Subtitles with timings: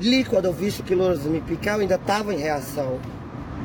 [0.00, 2.98] Lì quando ho visto che loro mi piccavano ainda stavo in reazione.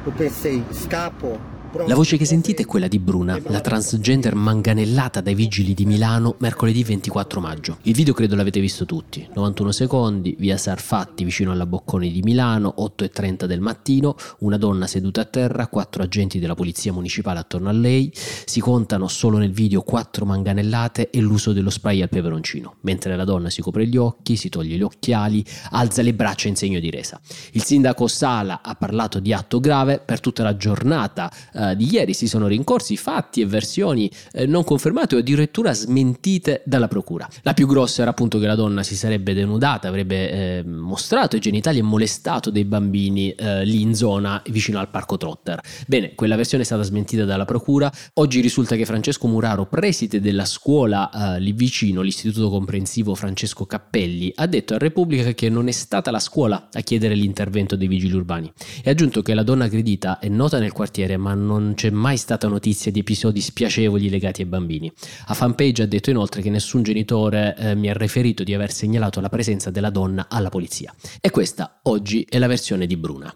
[0.05, 1.37] Eu pensei, scappo,
[1.73, 6.35] La voce che sentite è quella di Bruna, la transgender manganellata dai vigili di Milano
[6.39, 7.77] mercoledì 24 maggio.
[7.83, 12.75] Il video credo l'avete visto tutti, 91 secondi, via Sarfatti vicino alla Bocconi di Milano,
[12.77, 17.73] 8.30 del mattino, una donna seduta a terra, quattro agenti della polizia municipale attorno a
[17.73, 23.15] lei, si contano solo nel video quattro manganellate e l'uso dello spray al peperoncino, mentre
[23.15, 26.81] la donna si copre gli occhi, si toglie gli occhiali, alza le braccia in segno
[26.81, 27.17] di resa.
[27.53, 31.31] Il sindaco Sala ha parlato di atto grave per tutta la giornata
[31.61, 36.63] eh, di ieri si sono rincorsi fatti e versioni eh, non confermate o addirittura smentite
[36.65, 37.27] dalla procura.
[37.43, 41.39] La più grossa era appunto che la donna si sarebbe denudata, avrebbe eh, mostrato i
[41.39, 45.59] genitali e molestato dei bambini eh, lì in zona vicino al parco Trotter.
[45.87, 47.91] Bene, quella versione è stata smentita dalla procura.
[48.15, 54.31] Oggi risulta che Francesco Muraro, preside della scuola eh, lì vicino, l'istituto comprensivo Francesco Cappelli,
[54.35, 58.15] ha detto a Repubblica che non è stata la scuola a chiedere l'intervento dei vigili
[58.15, 58.51] urbani
[58.83, 61.89] e ha aggiunto che la donna aggredita è nota nel quartiere ma non non c'è
[61.89, 64.91] mai stata notizia di episodi spiacevoli legati ai bambini.
[65.27, 69.19] A fanpage ha detto inoltre che nessun genitore eh, mi ha riferito di aver segnalato
[69.19, 70.93] la presenza della donna alla polizia.
[71.19, 73.35] E questa oggi è la versione di Bruna.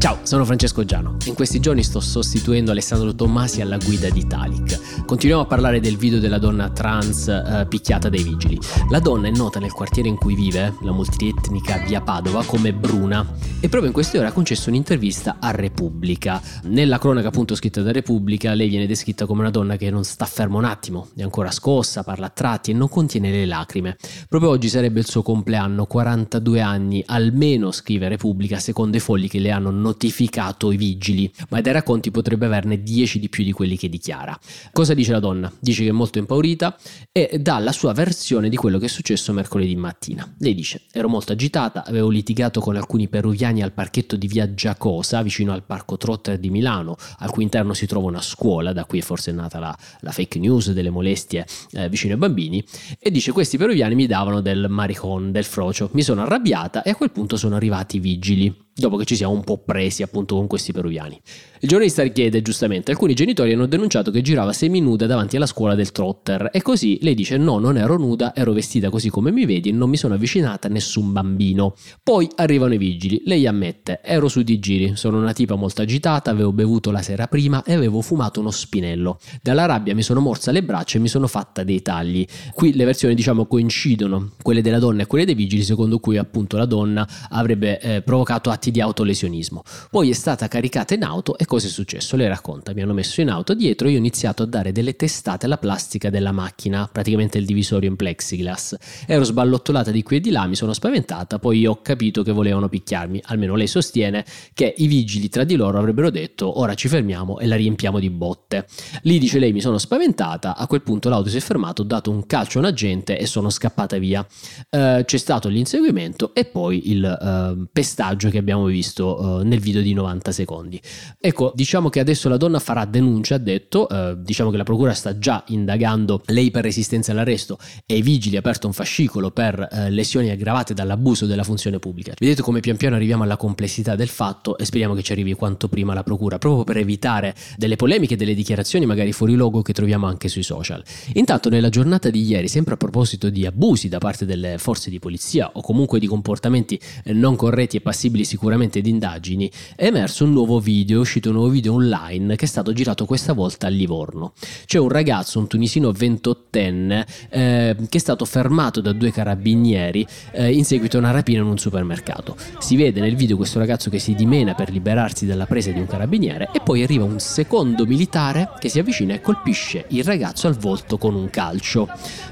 [0.00, 5.04] Ciao, sono Francesco Giano in questi giorni sto sostituendo Alessandro Tommasi alla guida di Talik.
[5.04, 8.58] Continuiamo a parlare del video della donna trans eh, picchiata dai vigili.
[8.88, 13.20] La donna è nota nel quartiere in cui vive, la multietnica via Padova, come Bruna
[13.60, 16.40] e proprio in queste ore ha concesso un'intervista a Repubblica.
[16.64, 20.24] Nella cronaca appunto scritta da Repubblica lei viene descritta come una donna che non sta
[20.24, 23.98] ferma un attimo, è ancora scossa, parla a tratti e non contiene le lacrime.
[24.28, 29.38] Proprio oggi sarebbe il suo compleanno, 42 anni, almeno scrive Repubblica secondo i fogli che
[29.38, 33.52] le hanno notificato notificato i vigili, ma dai racconti potrebbe averne 10 di più di
[33.52, 34.38] quelli che dichiara.
[34.72, 35.52] Cosa dice la donna?
[35.58, 36.76] Dice che è molto impaurita
[37.12, 40.32] e dà la sua versione di quello che è successo mercoledì mattina.
[40.38, 45.22] Lei dice: Ero molto agitata, avevo litigato con alcuni peruviani al parchetto di via Giacosa,
[45.22, 49.00] vicino al parco Trotter di Milano, al cui interno si trova una scuola, da cui
[49.00, 52.64] è forse nata la, la fake news delle molestie eh, vicino ai bambini.
[52.98, 55.90] E dice: Questi peruviani mi davano del maricon, del frocio.
[55.92, 59.32] Mi sono arrabbiata e a quel punto sono arrivati i vigili dopo che ci siamo
[59.32, 61.20] un po' presi appunto con questi peruviani.
[61.62, 65.92] Il giornalista chiede giustamente, alcuni genitori hanno denunciato che girava seminuda davanti alla scuola del
[65.92, 69.68] trotter e così lei dice no, non ero nuda, ero vestita così come mi vedi
[69.68, 71.74] e non mi sono avvicinata a nessun bambino.
[72.02, 76.30] Poi arrivano i vigili, lei ammette, ero su di giri, sono una tipa molto agitata,
[76.30, 79.18] avevo bevuto la sera prima e avevo fumato uno spinello.
[79.42, 82.24] Dalla rabbia mi sono morsa le braccia e mi sono fatta dei tagli.
[82.54, 86.56] Qui le versioni diciamo coincidono, quelle della donna e quelle dei vigili, secondo cui appunto
[86.56, 89.62] la donna avrebbe eh, provocato atti di autolesionismo.
[89.90, 92.16] Poi è stata caricata in auto e cosa è successo?
[92.16, 94.94] Lei racconta, mi hanno messo in auto dietro e io ho iniziato a dare delle
[94.94, 98.76] testate alla plastica della macchina, praticamente il divisorio in plexiglass.
[99.06, 102.68] Ero sballottolata di qui e di là, mi sono spaventata, poi ho capito che volevano
[102.68, 103.22] picchiarmi.
[103.24, 107.46] Almeno lei sostiene che i vigili tra di loro avrebbero detto ora ci fermiamo e
[107.46, 108.66] la riempiamo di botte.
[109.02, 112.10] Lì dice lei mi sono spaventata, a quel punto l'auto si è fermato, ho dato
[112.10, 114.20] un calcio a un agente e sono scappata via.
[114.68, 119.82] Uh, c'è stato l'inseguimento e poi il uh, pestaggio che abbiamo visto uh, nel video
[119.82, 120.80] di 90 secondi.
[121.18, 124.92] Ecco, diciamo che adesso la donna farà denuncia, ha detto, eh, diciamo che la procura
[124.92, 129.68] sta già indagando lei per resistenza all'arresto e i vigili ha aperto un fascicolo per
[129.70, 132.14] eh, lesioni aggravate dall'abuso della funzione pubblica.
[132.18, 135.68] Vedete come pian piano arriviamo alla complessità del fatto e speriamo che ci arrivi quanto
[135.68, 140.06] prima la procura, proprio per evitare delle polemiche, delle dichiarazioni magari fuori luogo che troviamo
[140.06, 140.82] anche sui social.
[141.14, 144.98] Intanto nella giornata di ieri, sempre a proposito di abusi da parte delle forze di
[144.98, 148.39] polizia o comunque di comportamenti eh, non corretti e passibili sicuramente
[148.80, 152.72] di indagini, è emerso un nuovo video uscito un nuovo video online che è stato
[152.72, 154.32] girato questa volta a Livorno.
[154.64, 160.52] C'è un ragazzo, un tunisino 28enne, eh, che è stato fermato da due carabinieri eh,
[160.52, 162.36] in seguito a una rapina in un supermercato.
[162.58, 165.86] Si vede nel video questo ragazzo che si dimena per liberarsi dalla presa di un
[165.86, 170.56] carabiniere e poi arriva un secondo militare che si avvicina e colpisce il ragazzo al
[170.56, 171.88] volto con un calcio.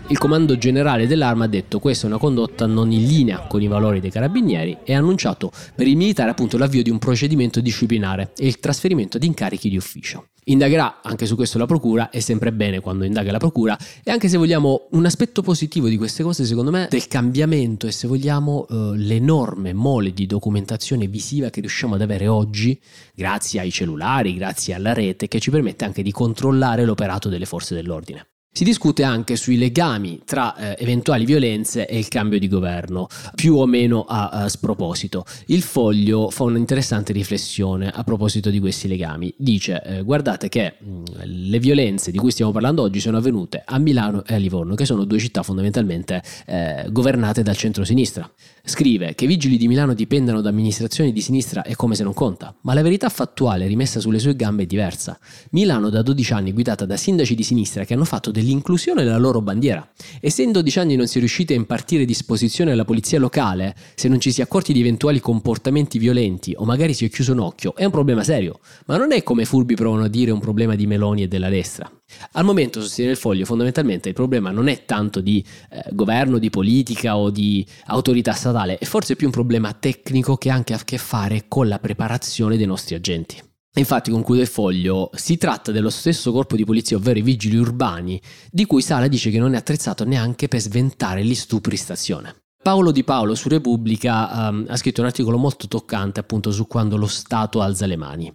[0.08, 3.68] Il comando generale dell'arma ha detto questa è una condotta non in linea con i
[3.68, 8.32] valori dei carabinieri e ha annunciato per il militare appunto l'avvio di un procedimento disciplinare
[8.36, 10.28] e il trasferimento di incarichi di ufficio.
[10.44, 14.28] Indagherà anche su questo la procura, è sempre bene quando indaga la procura, e anche
[14.28, 18.66] se vogliamo un aspetto positivo di queste cose, secondo me, del cambiamento e se vogliamo
[18.66, 22.80] eh, l'enorme mole di documentazione visiva che riusciamo ad avere oggi,
[23.14, 27.74] grazie ai cellulari, grazie alla rete, che ci permette anche di controllare l'operato delle forze
[27.74, 28.26] dell'ordine.
[28.58, 33.06] Si discute anche sui legami tra eh, eventuali violenze e il cambio di governo,
[33.36, 35.24] più o meno a, a sproposito.
[35.46, 39.32] Il foglio fa un'interessante riflessione a proposito di questi legami.
[39.36, 43.62] Dice, eh, guardate che mh, mm, le violenze di cui stiamo parlando oggi sono avvenute
[43.64, 48.28] a Milano e a Livorno, che sono due città fondamentalmente eh, governate dal centro-sinistra.
[48.64, 52.12] Scrive che i vigili di Milano dipendano da amministrazioni di sinistra è come se non
[52.12, 55.16] conta, ma la verità fattuale rimessa sulle sue gambe è diversa.
[55.50, 59.42] Milano da 12 anni guidata da sindaci di sinistra che hanno fatto dell'inclusione la loro
[59.42, 59.86] bandiera.
[60.20, 63.74] E se in 12 anni non si è riusciti a impartire disposizione alla polizia locale,
[63.94, 67.32] se non ci si è accorti di eventuali comportamenti violenti o magari si è chiuso
[67.32, 68.60] un occhio, è un problema serio.
[68.86, 71.90] Ma non è come furbi provano a dire un problema di Meloni e della destra.
[72.32, 76.48] Al momento, sostiene il foglio, fondamentalmente il problema non è tanto di eh, governo, di
[76.48, 80.80] politica o di autorità statale, è forse più un problema tecnico che ha anche a
[80.82, 83.47] che fare con la preparazione dei nostri agenti.
[83.78, 88.20] Infatti, conclude il foglio, si tratta dello stesso corpo di polizia, ovvero i vigili urbani,
[88.50, 92.34] di cui Sala dice che non è attrezzato neanche per sventare gli stupri stazione.
[92.60, 96.96] Paolo Di Paolo su Repubblica um, ha scritto un articolo molto toccante appunto su quando
[96.96, 98.34] lo Stato alza le mani.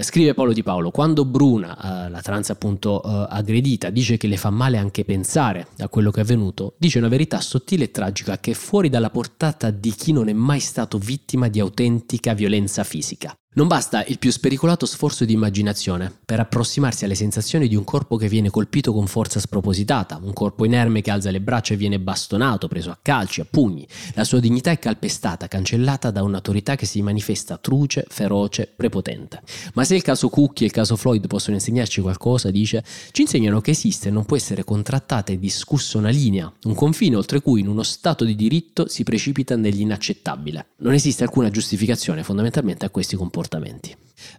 [0.00, 4.36] Scrive Paolo Di Paolo, quando Bruna, uh, la trans appunto uh, aggredita, dice che le
[4.36, 8.38] fa male anche pensare a quello che è avvenuto, dice una verità sottile e tragica
[8.38, 12.82] che è fuori dalla portata di chi non è mai stato vittima di autentica violenza
[12.82, 13.32] fisica.
[13.52, 18.14] Non basta il più spericolato sforzo di immaginazione per approssimarsi alle sensazioni di un corpo
[18.14, 21.98] che viene colpito con forza spropositata, un corpo inerme che alza le braccia e viene
[21.98, 23.84] bastonato, preso a calci, a pugni.
[24.14, 29.42] La sua dignità è calpestata, cancellata da un'autorità che si manifesta truce, feroce, prepotente.
[29.74, 33.60] Ma se il caso Cucchi e il caso Floyd possono insegnarci qualcosa, dice, ci insegnano
[33.60, 37.62] che esiste e non può essere contrattata e discussa una linea, un confine oltre cui
[37.62, 40.66] in uno Stato di diritto si precipita nell'inaccettabile.
[40.76, 43.96] Non esiste alcuna giustificazione fondamentalmente a questi comportamenti comportamenti.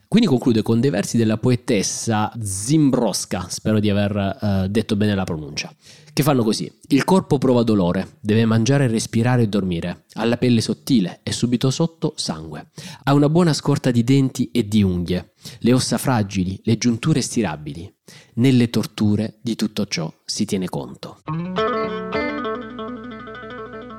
[0.07, 5.23] Quindi conclude con dei versi della poetessa Zimbroska, spero di aver uh, detto bene la
[5.23, 5.73] pronuncia,
[6.13, 6.71] che fanno così.
[6.89, 11.71] Il corpo prova dolore, deve mangiare, respirare e dormire, ha la pelle sottile e subito
[11.71, 12.69] sotto sangue,
[13.03, 17.91] ha una buona scorta di denti e di unghie, le ossa fragili, le giunture stirabili.
[18.35, 21.21] Nelle torture di tutto ciò si tiene conto.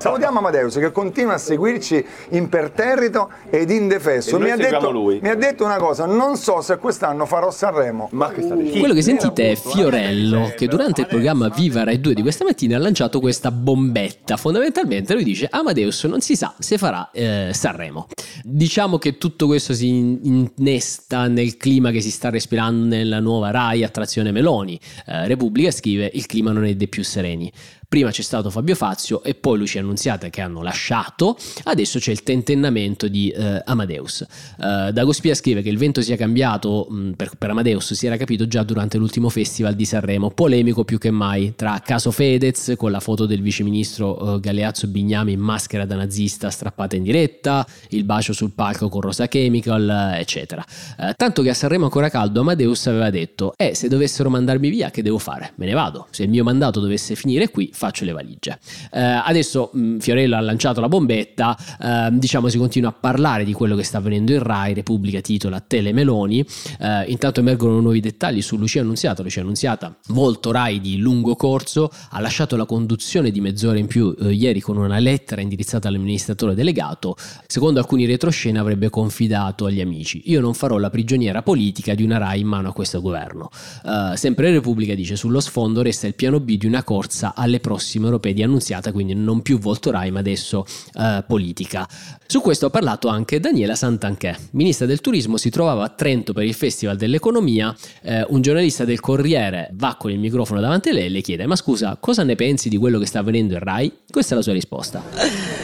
[0.02, 4.36] Salutiamo Amadeus che continua a seguirci imperterrito ed indefesso.
[4.36, 8.08] Mi ha, detto, mi ha, detto, una cosa, non so se quest'anno farò Sanremo.
[8.10, 8.80] Ma che sta dicendo?
[8.80, 12.74] Quello che sentite è Fiorello che durante il programma Viva Rai 2 di questa mattina
[12.74, 14.36] ha lanciato questa bombetta.
[14.36, 18.08] Fondamentalmente lui dice Amadeus non si sa se farà eh, Sanremo.
[18.42, 23.84] Diciamo che tutto questo si innesta nel clima che si sta respirando nella nuova Rai
[23.84, 24.80] attrazione Meloni.
[25.06, 27.52] Eh, Repubblica scrive il clima non è dei più sereni.
[27.92, 32.22] Prima c'è stato Fabio Fazio e poi Lucia Annunziata che hanno lasciato, adesso c'è il
[32.22, 34.22] tentennamento di eh, Amadeus.
[34.22, 38.48] Eh, Dagospia scrive che il vento sia cambiato mh, per, per, Amadeus si era capito
[38.48, 43.00] già durante l'ultimo festival di Sanremo, polemico più che mai tra caso Fedez con la
[43.00, 48.32] foto del viceministro eh, Galeazzo Bignami in maschera da nazista strappata in diretta, il bacio
[48.32, 50.64] sul palco con Rosa Chemical, eccetera.
[50.98, 54.90] Eh, tanto che a Sanremo ancora caldo Amadeus aveva detto, eh se dovessero mandarmi via
[54.90, 55.52] che devo fare?
[55.56, 56.06] Me ne vado.
[56.08, 58.60] Se il mio mandato dovesse finire qui faccio le valigie.
[58.92, 63.44] Eh, adesso mh, mm, Fiorello ha lanciato la bombetta, eh, diciamo si continua a parlare
[63.44, 66.44] di quello che sta avvenendo in Rai, Repubblica titola Tele Meloni,
[66.78, 71.90] eh, intanto emergono nuovi dettagli su Lucia Annunziata, Lucia Annunziata volto Rai di lungo corso,
[72.10, 76.54] ha lasciato la conduzione di mezz'ora in più eh, ieri con una lettera indirizzata all'amministratore
[76.54, 77.16] delegato,
[77.48, 82.18] secondo alcuni retroscena avrebbe confidato agli amici, io non farò la prigioniera politica di una
[82.18, 83.50] Rai in mano a questo governo.
[83.82, 87.71] Uh, sempre Repubblica dice sullo sfondo resta il piano B di una corsa alle prossime
[87.72, 91.88] prossime europee di Annunziata, quindi non più volto Rai ma adesso eh, politica.
[92.26, 96.44] Su questo ha parlato anche Daniela Santanchè, ministra del turismo, si trovava a Trento per
[96.44, 101.06] il Festival dell'Economia, eh, un giornalista del Corriere va con il microfono davanti a lei
[101.06, 103.90] e le chiede ma scusa cosa ne pensi di quello che sta avvenendo in Rai?
[104.10, 105.61] Questa è la sua risposta.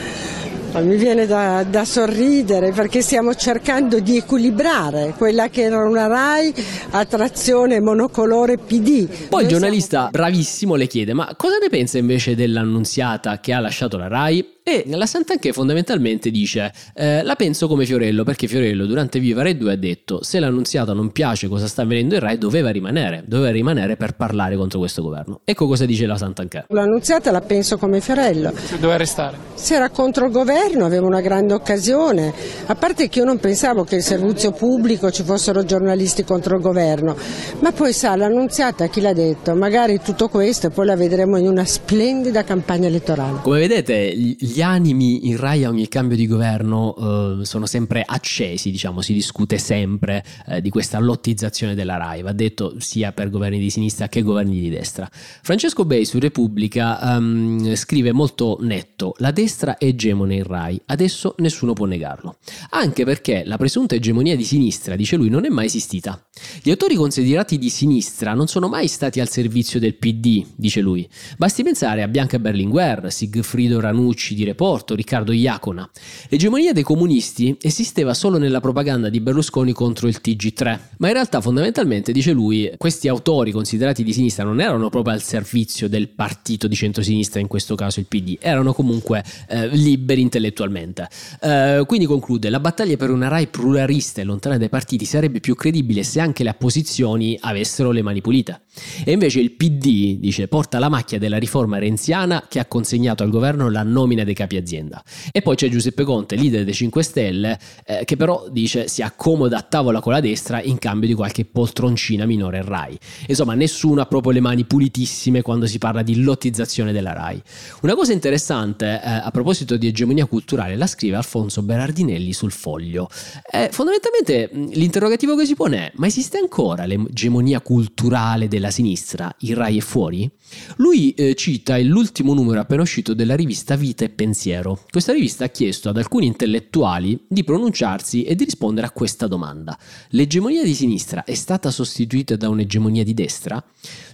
[0.74, 6.54] Mi viene da, da, sorridere perché stiamo cercando di equilibrare quella che era una RAI
[6.90, 9.08] a trazione monocolore PD.
[9.28, 13.96] Poi il giornalista bravissimo le chiede ma cosa ne pensa invece dell'annunziata che ha lasciato
[13.96, 14.57] la RAI?
[14.68, 19.56] E la Santanché fondamentalmente dice: eh, La penso come Fiorello, perché Fiorello durante Viva Rai
[19.56, 23.50] 2 ha detto: Se l'annunziata non piace cosa sta avvenendo in Rai, doveva rimanere, doveva
[23.50, 25.40] rimanere per parlare contro questo governo.
[25.44, 26.66] Ecco cosa dice la Santanché.
[26.68, 28.52] L'annunziata la penso come Fiorello.
[28.72, 29.38] Doveva restare.
[29.54, 32.34] Se era contro il governo, aveva una grande occasione.
[32.66, 36.60] A parte che io non pensavo che il servizio pubblico ci fossero giornalisti contro il
[36.60, 37.16] governo,
[37.60, 39.54] ma poi sa, l'annunziata chi l'ha detto?
[39.54, 43.38] Magari tutto questo e poi la vedremo in una splendida campagna elettorale.
[43.40, 48.02] Come vedete, gli gli animi in Rai a ogni cambio di governo eh, sono sempre
[48.04, 53.30] accesi, diciamo, si discute sempre eh, di questa lottizzazione della Rai, va detto sia per
[53.30, 55.08] governi di sinistra che governi di destra.
[55.12, 61.36] Francesco Bei su Repubblica um, scrive molto netto, la destra è egemone in Rai, adesso
[61.38, 62.38] nessuno può negarlo.
[62.70, 66.20] Anche perché la presunta egemonia di sinistra, dice lui, non è mai esistita.
[66.60, 71.08] Gli autori considerati di sinistra non sono mai stati al servizio del PD, dice lui.
[71.36, 75.88] Basti pensare a Bianca Berlinguer, Sigfrido Ranucci di Reporto, Riccardo Iacona.
[76.28, 81.40] L'egemonia dei comunisti esisteva solo nella propaganda di Berlusconi contro il TG3, ma in realtà
[81.40, 86.66] fondamentalmente, dice lui, questi autori considerati di sinistra non erano proprio al servizio del partito
[86.66, 91.08] di centrosinistra, in questo caso il PD, erano comunque eh, liberi intellettualmente.
[91.40, 95.54] Eh, quindi conclude, la battaglia per una RAI pluralista e lontana dai partiti sarebbe più
[95.54, 98.62] credibile se anche le opposizioni avessero le mani pulite.
[99.04, 103.30] E invece il PD, dice, porta la macchia della riforma renziana che ha consegnato al
[103.30, 105.02] governo la nomina dei capi azienda.
[105.32, 109.58] E poi c'è Giuseppe Conte, leader dei 5 Stelle, eh, che però dice si accomoda
[109.58, 112.98] a tavola con la destra in cambio di qualche poltroncina minore RAI.
[113.26, 117.42] Insomma, nessuno ha proprio le mani pulitissime quando si parla di lottizzazione della RAI.
[117.82, 123.08] Una cosa interessante eh, a proposito di egemonia culturale la scrive Alfonso Berardinelli sul foglio.
[123.50, 129.34] Eh, fondamentalmente l'interrogativo che si pone è ma esiste ancora l'egemonia culturale della della sinistra,
[129.40, 130.30] il Rai è fuori?
[130.76, 134.80] Lui eh, cita l'ultimo numero appena uscito della rivista Vita e Pensiero.
[134.90, 139.76] Questa rivista ha chiesto ad alcuni intellettuali di pronunciarsi e di rispondere a questa domanda.
[140.10, 143.62] L'egemonia di sinistra è stata sostituita da un'egemonia di destra?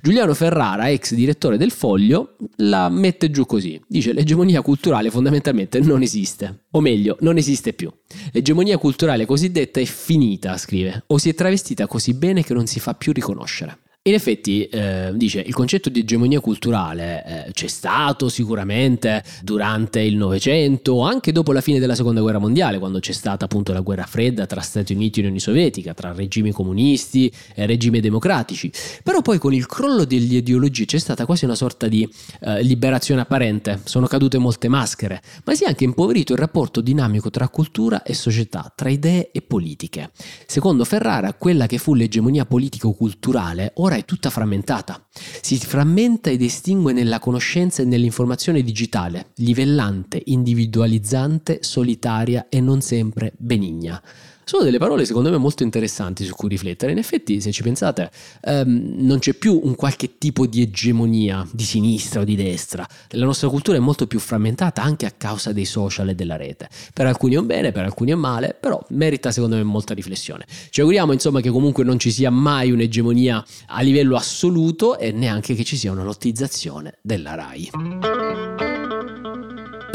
[0.01, 3.81] Giuliano Ferrara, ex direttore del Foglio, la mette giù così.
[3.87, 6.63] Dice l'egemonia culturale fondamentalmente non esiste.
[6.73, 7.91] O meglio, non esiste più.
[8.33, 12.81] L'egemonia culturale cosiddetta è finita, scrive, o si è travestita così bene che non si
[12.81, 13.79] fa più riconoscere.
[14.07, 20.17] In effetti, eh, dice, il concetto di egemonia culturale eh, c'è stato sicuramente durante il
[20.17, 24.05] Novecento, anche dopo la fine della Seconda Guerra Mondiale, quando c'è stata appunto la guerra
[24.05, 28.71] fredda tra Stati Uniti e Unione Sovietica, tra regimi comunisti e regimi democratici.
[29.03, 32.07] Però poi con il crollo delle ideologie c'è stata quasi una sorta di
[32.43, 37.31] eh, liberazione apparente, sono cadute molte maschere, ma si è anche impoverito il rapporto dinamico
[37.31, 40.11] tra cultura e società, tra idee e politiche.
[40.45, 45.07] Secondo Ferrara, quella che fu l'egemonia politico-culturale ora ora è tutta frammentata.
[45.41, 53.33] Si frammenta ed estingue nella conoscenza e nell'informazione digitale, livellante, individualizzante, solitaria e non sempre
[53.37, 54.03] benigna.
[54.45, 56.93] Sono delle parole secondo me molto interessanti su cui riflettere.
[56.93, 58.11] In effetti, se ci pensate,
[58.43, 62.87] ehm, non c'è più un qualche tipo di egemonia di sinistra o di destra.
[63.11, 66.69] La nostra cultura è molto più frammentata anche a causa dei social e della rete.
[66.93, 70.45] Per alcuni è un bene, per alcuni è male, però merita secondo me molta riflessione.
[70.69, 75.55] Ci auguriamo insomma che comunque non ci sia mai un'egemonia a livello assoluto e neanche
[75.55, 78.74] che ci sia una lottizzazione della RAI.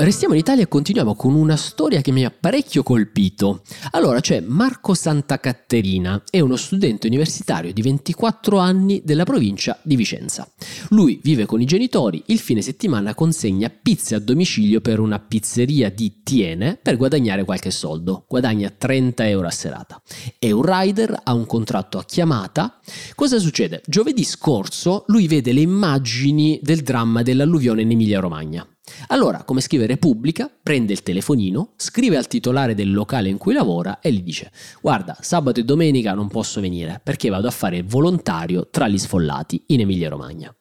[0.01, 3.63] Restiamo in Italia e continuiamo con una storia che mi ha parecchio colpito.
[3.91, 9.97] Allora c'è Marco Santa Caterina, è uno studente universitario di 24 anni della provincia di
[9.97, 10.49] Vicenza.
[10.91, 15.91] Lui vive con i genitori, il fine settimana consegna pizze a domicilio per una pizzeria
[15.91, 20.01] di Tiene per guadagnare qualche soldo, guadagna 30 euro a serata.
[20.39, 22.79] È un rider, ha un contratto a chiamata.
[23.15, 23.81] Cosa succede?
[23.85, 28.65] Giovedì scorso lui vede le immagini del dramma dell'alluvione in Emilia Romagna.
[29.07, 33.99] Allora, come scrive Repubblica, prende il telefonino, scrive al titolare del locale in cui lavora
[33.99, 37.85] e gli dice guarda, sabato e domenica non posso venire perché vado a fare il
[37.85, 40.53] volontario tra gli sfollati in Emilia Romagna.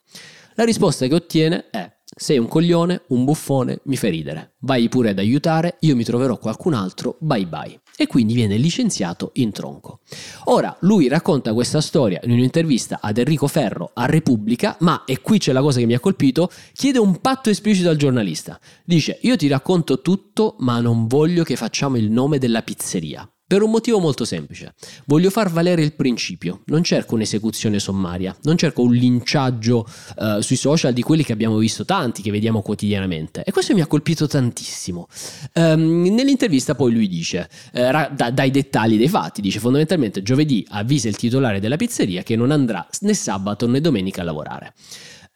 [0.54, 4.54] La risposta che ottiene è sei un coglione, un buffone, mi fai ridere.
[4.60, 9.32] Vai pure ad aiutare, io mi troverò qualcun altro, bye bye e quindi viene licenziato
[9.34, 9.98] in tronco.
[10.44, 15.38] Ora, lui racconta questa storia in un'intervista ad Enrico Ferro a Repubblica, ma, e qui
[15.38, 18.60] c'è la cosa che mi ha colpito, chiede un patto esplicito al giornalista.
[18.84, 23.28] Dice, io ti racconto tutto, ma non voglio che facciamo il nome della pizzeria.
[23.48, 24.74] Per un motivo molto semplice.
[25.06, 26.64] Voglio far valere il principio.
[26.66, 29.88] Non cerco un'esecuzione sommaria, non cerco un linciaggio
[30.18, 33.42] uh, sui social di quelli che abbiamo visto tanti, che vediamo quotidianamente.
[33.44, 35.08] E questo mi ha colpito tantissimo.
[35.54, 41.08] Um, nell'intervista poi lui dice, uh, da, dai dettagli dei fatti, dice fondamentalmente giovedì avvisa
[41.08, 44.74] il titolare della pizzeria che non andrà né sabato né domenica a lavorare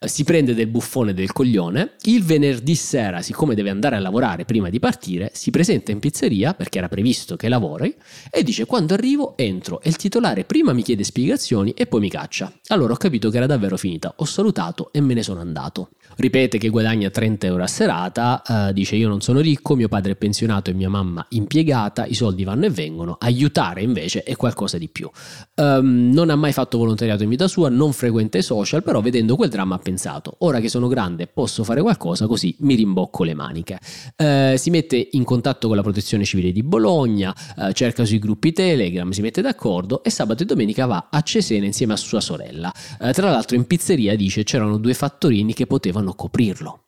[0.07, 4.69] si prende del buffone del coglione, il venerdì sera, siccome deve andare a lavorare prima
[4.69, 7.95] di partire, si presenta in pizzeria perché era previsto che lavori
[8.31, 12.11] e dice quando arrivo entro e il titolare prima mi chiede spiegazioni e poi mi
[12.11, 12.53] caccia.
[12.69, 15.91] Allora ho capito che era davvero finita, ho salutato e me ne sono andato.
[16.17, 20.13] Ripete che guadagna 30 euro a serata, eh, dice io non sono ricco, mio padre
[20.13, 24.79] è pensionato e mia mamma impiegata, i soldi vanno e vengono, aiutare invece è qualcosa
[24.79, 25.11] di più.
[25.57, 29.37] Um, non ha mai fatto volontariato in vita sua, non frequenta i social, però vedendo
[29.37, 33.35] quel dramma ha pensato ora che sono grande posso fare qualcosa così mi rimbocco le
[33.35, 33.79] maniche.
[34.17, 38.53] Eh, si mette in contatto con la protezione civile di Bologna, eh, cerca sui gruppi
[38.53, 42.73] Telegram, si mette d'accordo e sabato e domenica va a Cesena insieme a sua sorella.
[43.01, 46.81] Eh, tra l'altro in pizzeria dice c'erano due fattorini che potevano coprirlo.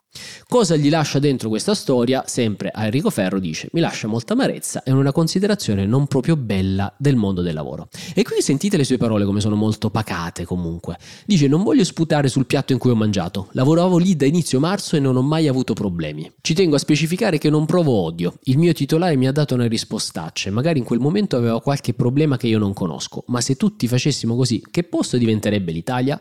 [0.48, 2.22] Cosa gli lascia dentro questa storia?
[2.26, 6.94] Sempre a Enrico Ferro dice mi lascia molta amarezza e una considerazione non proprio bella
[6.96, 7.88] del mondo del lavoro.
[8.14, 10.96] E qui sentite le sue parole come sono molto pacate comunque.
[11.26, 14.94] Dice non voglio sputare sul piatto in cui ho mangiato, lavoravo lì da inizio marzo
[14.94, 16.30] e non ho mai avuto problemi.
[16.40, 19.66] Ci tengo a specificare che non provo odio, il mio titolare mi ha dato una
[19.66, 23.88] rispostaccia, magari in quel momento aveva qualche problema che io non conosco, ma se tutti
[23.88, 26.20] facessimo così, che posto diventerebbe l'Italia?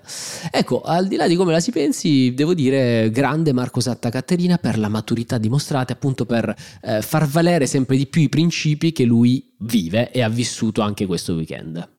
[0.50, 4.58] Ecco, al di là di come la si pensi, devo dire grande Marco Satta Caterina
[4.58, 9.04] per la maturità dimostrata, appunto per eh, far valere sempre di più i principi che
[9.04, 11.90] lui vive e ha vissuto anche questo weekend.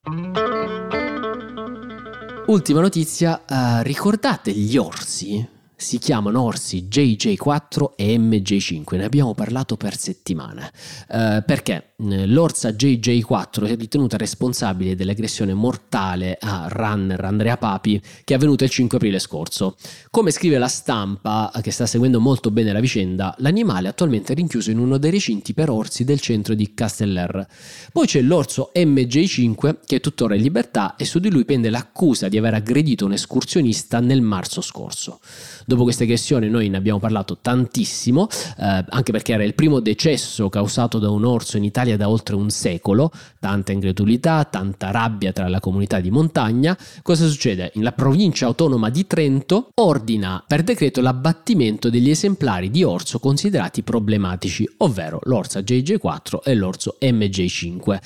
[2.47, 5.53] Ultima notizia, uh, ricordate gli orsi?
[5.76, 10.71] si chiamano orsi JJ4 e MJ5, ne abbiamo parlato per settimane.
[11.09, 18.33] Eh, perché eh, l'orsa JJ4 è ritenuta responsabile dell'aggressione mortale a runner Andrea Papi che
[18.33, 19.77] è avvenuta il 5 aprile scorso.
[20.11, 24.73] Come scrive la stampa, che sta seguendo molto bene la vicenda, l'animale è attualmente rinchiuso
[24.73, 27.47] in uno dei recinti per orsi del centro di Casteller.
[27.93, 32.29] Poi c'è l'orso MJ5 che è tuttora in libertà e su di lui pende l'accusa
[32.29, 35.21] di aver aggredito un escursionista nel marzo scorso.
[35.65, 38.27] Dopo questa aggressione noi ne abbiamo parlato tantissimo,
[38.59, 42.35] eh, anche perché era il primo decesso causato da un orso in Italia da oltre
[42.35, 46.76] un secolo, tanta incredulità, tanta rabbia tra la comunità di montagna.
[47.03, 47.71] Cosa succede?
[47.75, 54.69] La provincia autonoma di Trento ordina per decreto l'abbattimento degli esemplari di orso considerati problematici,
[54.79, 57.99] ovvero l'orsa JJ4 e l'orso MJ5.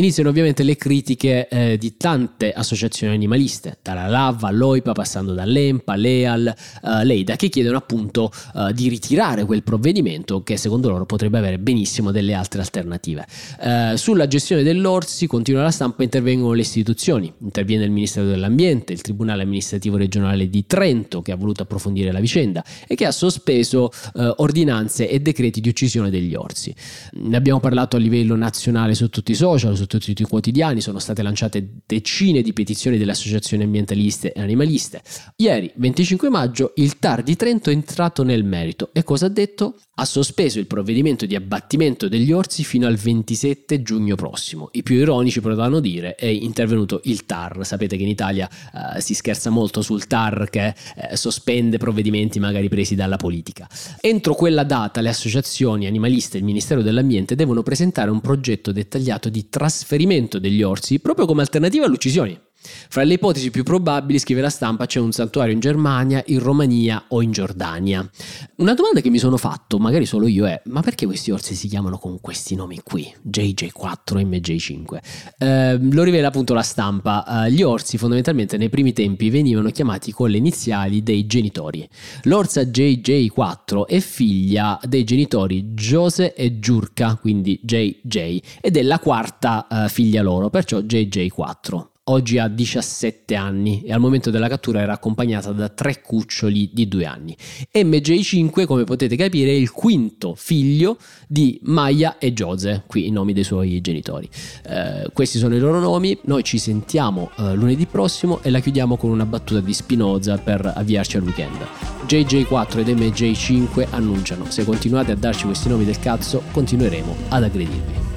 [0.00, 6.46] Iniziano ovviamente le critiche eh, di tante associazioni animaliste, dalla LAV all'OIPA, passando dall'EMPA, l'EAL,
[6.46, 11.58] eh, Leida che chiedono appunto uh, di ritirare quel provvedimento che secondo loro potrebbe avere
[11.58, 13.26] benissimo delle altre alternative.
[13.60, 19.02] Uh, sulla gestione dell'Orsi, continua la stampa, intervengono le istituzioni, interviene il Ministero dell'Ambiente, il
[19.02, 23.90] Tribunale amministrativo regionale di Trento che ha voluto approfondire la vicenda e che ha sospeso
[24.14, 26.74] uh, ordinanze e decreti di uccisione degli orsi.
[27.12, 30.98] Ne abbiamo parlato a livello nazionale su tutti i social, su tutti i quotidiani, sono
[30.98, 35.02] state lanciate decine di petizioni delle associazioni ambientaliste e animaliste.
[35.36, 39.76] Ieri, 25 maggio, il TAR di Trento è entrato nel merito e cosa ha detto?
[39.94, 44.68] Ha sospeso il provvedimento di abbattimento degli orsi fino al 27 giugno prossimo.
[44.72, 47.66] I più ironici potranno dire è intervenuto il TAR.
[47.66, 48.48] Sapete che in Italia
[48.96, 53.68] eh, si scherza molto sul TAR che eh, sospende provvedimenti magari presi dalla politica.
[54.00, 59.28] Entro quella data le associazioni animaliste e il Ministero dell'Ambiente devono presentare un progetto dettagliato
[59.28, 59.48] di
[59.80, 62.38] trasferimento degli orsi proprio come alternativa alle uccisioni.
[62.62, 67.04] Fra le ipotesi più probabili, scrive la stampa, c'è un santuario in Germania, in Romania
[67.08, 68.08] o in Giordania.
[68.56, 71.68] Una domanda che mi sono fatto, magari solo io, è: ma perché questi orsi si
[71.68, 73.12] chiamano con questi nomi qui?
[73.28, 74.98] JJ4 e MJ5.
[75.38, 77.46] Eh, lo rivela appunto la stampa.
[77.46, 81.88] Eh, gli orsi, fondamentalmente, nei primi tempi venivano chiamati con le iniziali dei genitori.
[82.24, 89.66] L'orsa JJ4 è figlia dei genitori Jose e Giurka, quindi JJ, ed è la quarta
[89.66, 94.92] eh, figlia loro, perciò JJ4 oggi ha 17 anni e al momento della cattura era
[94.94, 97.36] accompagnata da tre cuccioli di due anni.
[97.72, 103.32] MJ5, come potete capire, è il quinto figlio di Maya e Jose, qui i nomi
[103.32, 104.28] dei suoi genitori.
[104.66, 108.96] Eh, questi sono i loro nomi, noi ci sentiamo eh, lunedì prossimo e la chiudiamo
[108.96, 111.58] con una battuta di Spinoza per avviarci al weekend.
[112.06, 118.09] JJ4 ed MJ5 annunciano, se continuate a darci questi nomi del cazzo, continueremo ad aggredirvi.